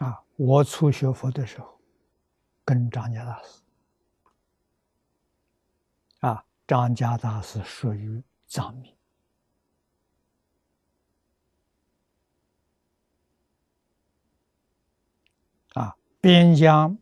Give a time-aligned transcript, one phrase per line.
[0.00, 1.78] 啊，我初学佛的时候，
[2.64, 3.60] 跟张家大师，
[6.20, 8.96] 啊，张家大师属于藏密，
[15.74, 16.96] 啊，边疆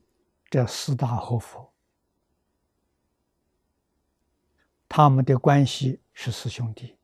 [0.50, 1.72] 这四大活佛，
[4.88, 6.98] 他们的关系是师兄弟，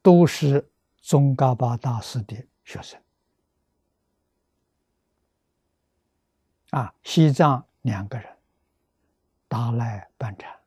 [0.00, 3.02] 都是宗喀巴大师的学生。
[6.70, 8.38] 啊，西藏两个人，
[9.48, 10.60] 达赖班禅，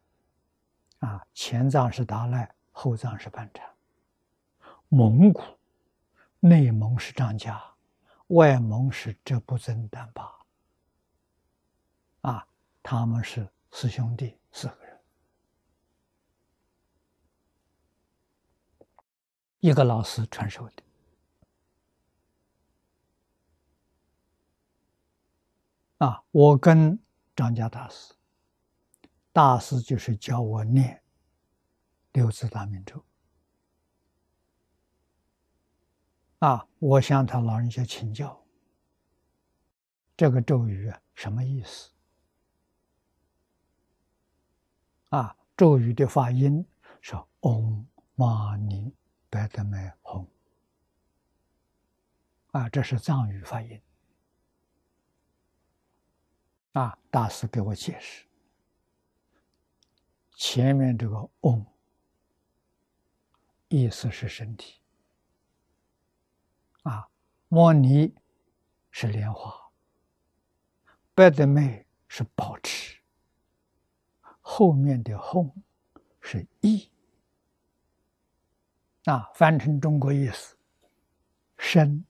[0.99, 3.65] 啊，前藏是达赖，后藏是班禅。
[4.89, 5.41] 蒙古、
[6.39, 7.63] 内蒙是张家，
[8.27, 10.29] 外蒙是哲布尊丹巴。
[12.21, 12.47] 啊，
[12.81, 14.99] 他们是师兄弟四个人，
[19.61, 20.83] 一个老师传授的。
[26.03, 26.99] 啊，我跟
[27.33, 28.13] 张家大师，
[29.31, 31.01] 大师就是教我念
[32.11, 33.01] 六字大明咒。
[36.39, 38.37] 啊，我向他老人家请教，
[40.17, 41.89] 这个咒语啊，什么意思？
[45.07, 46.65] 啊，咒语的发音
[46.99, 48.93] 是嗡嘛呢
[49.29, 50.27] 呗得咪吽。
[52.51, 53.81] 啊，这是藏语发音。
[56.73, 58.25] 啊，大师给我解释，
[60.31, 61.63] 前面这个“嗡”
[63.69, 64.81] 意思是身体，
[66.81, 67.07] 啊，
[67.47, 68.15] 摩尼
[68.89, 69.71] 是莲花，
[71.13, 72.99] 白的妹是保持，
[74.41, 75.53] 后面的“吽”
[76.21, 76.89] 是意，
[79.05, 80.57] 啊，翻成中国意思，
[81.55, 82.03] 身、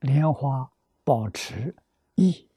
[0.00, 0.68] 莲花、
[1.04, 1.76] 保持、
[2.16, 2.49] 意。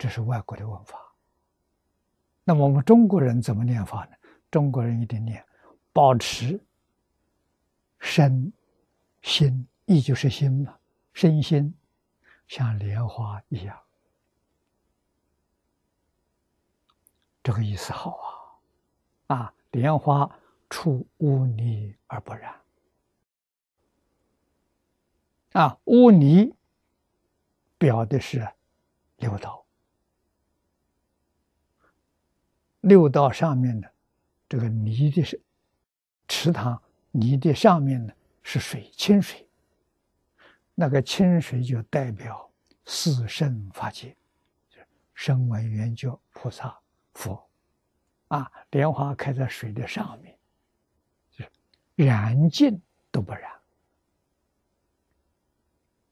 [0.00, 0.98] 这是外国的文法，
[2.42, 4.16] 那么我们中国人怎么念法呢？
[4.50, 5.44] 中国人一定念
[5.92, 6.58] 保持
[7.98, 8.50] 身
[9.20, 10.74] 心意就是心嘛，
[11.12, 11.74] 身心
[12.48, 13.78] 像莲花一样，
[17.42, 18.16] 这个意思好
[19.26, 19.36] 啊！
[19.36, 20.34] 啊，莲花
[20.70, 22.58] 出污泥而不染，
[25.52, 26.54] 啊，污泥
[27.76, 28.50] 表的是
[29.18, 29.59] 六道。
[32.80, 33.92] 六道上面的
[34.48, 35.40] 这个泥的是
[36.28, 36.80] 池塘，
[37.10, 39.46] 泥的上面呢是水，清水。
[40.74, 42.50] 那个清水就代表
[42.86, 44.16] 四圣法界，
[44.70, 46.80] 就是声闻缘觉菩萨
[47.12, 47.46] 佛，
[48.28, 50.38] 啊，莲花开在水的上面，
[51.30, 51.50] 就是
[51.96, 52.80] 燃尽
[53.10, 53.52] 都不燃，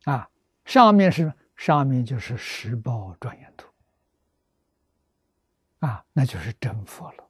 [0.05, 0.31] 啊，
[0.67, 3.68] 上面是上面就是十报庄严土。
[5.81, 7.28] 啊，那就是真佛了。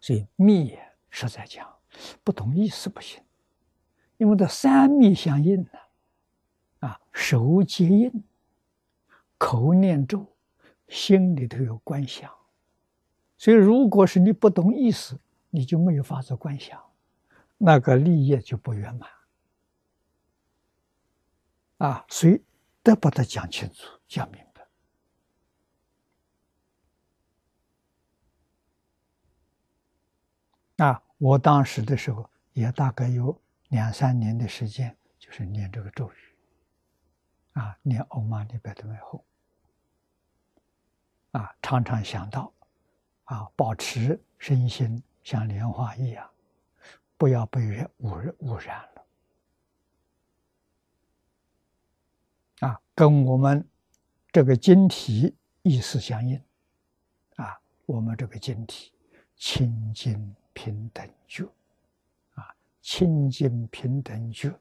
[0.00, 0.78] 所以密
[1.10, 1.72] 实在讲，
[2.22, 3.22] 不懂意思不行，
[4.18, 5.70] 因为这三密相应呢。
[6.80, 8.22] 啊，手接应，
[9.38, 10.26] 口念咒，
[10.86, 12.30] 心里头有观想。
[13.38, 15.18] 所以，如果是你不懂意思，
[15.50, 16.80] 你就没有法子观想，
[17.56, 19.10] 那个立业就不圆满。
[21.78, 22.42] 啊，所以
[22.82, 24.44] 得把它讲清楚、讲明。
[30.76, 36.16] 啊，我当时的时候也大概有两三年的时间，就是念这个咒语，
[37.54, 39.22] 啊，念“嗡嘛呢叭咪吽”，
[41.32, 42.52] 啊，常常想到，
[43.24, 46.30] 啊，保持身心像莲花一样，
[47.16, 48.86] 不要被人污污染
[52.60, 53.66] 了，啊，跟我们
[54.30, 56.38] 这个经题意思相应，
[57.36, 58.92] 啊，我们这个经题
[59.36, 60.36] 清净。
[60.54, 61.44] 平等觉，
[62.34, 64.54] 啊，清净平等觉，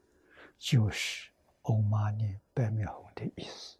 [0.58, 1.29] 就是
[1.64, 3.78] “嗡嘛呢叭咪吽”的意思。